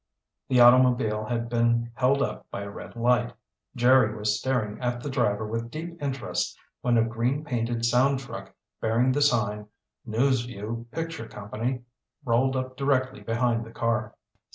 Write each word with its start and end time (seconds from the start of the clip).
The 0.49 0.59
automobile 0.59 1.25
had 1.25 1.47
been 1.47 1.91
held 1.93 2.23
up 2.23 2.49
by 2.49 2.63
a 2.63 2.71
red 2.71 2.95
light. 2.95 3.33
Jerry 3.75 4.15
was 4.17 4.39
staring 4.39 4.79
at 4.81 4.99
the 4.99 5.11
driver 5.11 5.45
with 5.45 5.69
deep 5.69 6.01
interest 6.01 6.57
when 6.81 6.97
a 6.97 7.03
green 7.05 7.43
painted 7.45 7.85
sound 7.85 8.17
truck 8.17 8.55
bearing 8.81 9.11
the 9.11 9.21
sign, 9.21 9.67
News 10.03 10.43
Vue 10.43 10.87
Picture 10.89 11.27
Company, 11.27 11.83
rolled 12.25 12.55
up 12.55 12.75
directly 12.77 13.19
behind 13.19 13.63
the 13.63 13.69
car. 13.69 14.15